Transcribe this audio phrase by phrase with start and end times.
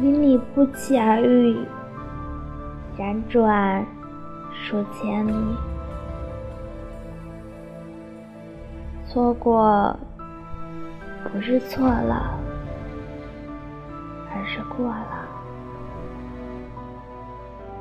[0.00, 1.58] 与你不期而遇，
[2.96, 3.84] 辗转
[4.54, 5.32] 数千里，
[9.06, 9.94] 错过
[11.30, 12.38] 不是错了，
[14.32, 15.28] 而是过了。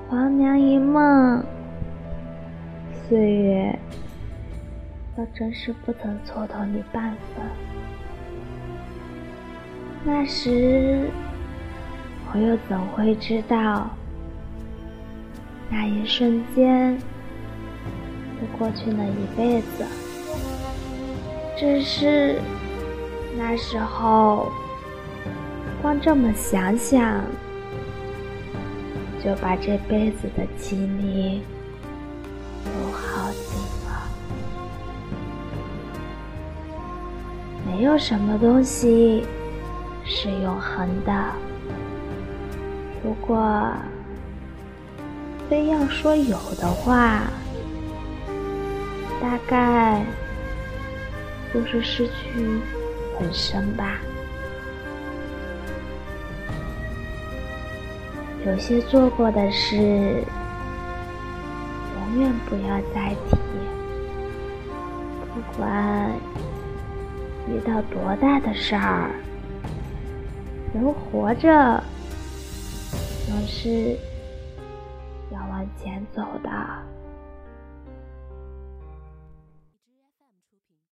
[0.09, 1.41] 黄粱一梦，
[3.07, 3.79] 岁月
[5.15, 7.45] 倒真是不曾蹉跎你半分。
[10.03, 11.09] 那时，
[12.31, 13.89] 我又怎会知道，
[15.69, 16.97] 那一瞬间
[18.39, 19.85] 就过去了一辈子？
[21.57, 22.39] 只是
[23.37, 24.51] 那时候，
[25.81, 27.21] 光这么想想。
[29.21, 31.41] 就把这辈子的经历
[32.63, 34.09] 都耗尽了。
[37.67, 39.25] 没有什么东西
[40.05, 41.11] 是永恒的。
[43.03, 43.71] 如果
[45.49, 47.23] 非要说有的话，
[49.21, 50.05] 大概
[51.53, 52.59] 就是失去
[53.19, 53.99] 本身吧。
[58.45, 60.23] 有些做过的事，
[61.95, 63.37] 永远不要再提。
[65.33, 66.11] 不管
[67.47, 69.09] 遇到多大的事儿，
[70.73, 71.83] 人活着
[73.29, 73.95] 总是
[75.31, 76.49] 要往前走的。